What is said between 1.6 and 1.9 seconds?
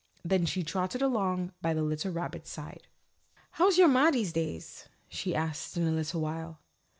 by the